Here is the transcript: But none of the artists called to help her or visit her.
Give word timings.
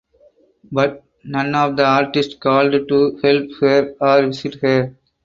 But 0.71 1.03
none 1.23 1.53
of 1.53 1.75
the 1.77 1.85
artists 1.85 2.33
called 2.33 2.71
to 2.87 3.17
help 3.17 3.51
her 3.59 3.95
or 4.01 4.25
visit 4.25 4.55
her. 4.63 4.95